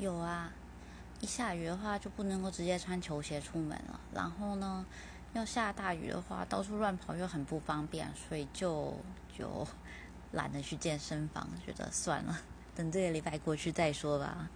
[0.00, 0.50] 有啊
[1.20, 4.00] 一下雨的话就不能够直接穿球鞋出门了。
[4.14, 4.84] 然后呢
[5.34, 8.96] 要下大雨的话到处乱跑又很不方便所以就
[9.36, 9.66] 就
[10.32, 12.40] 懒得去健身房觉得算了
[12.74, 14.48] 等这个礼拜过去再说吧。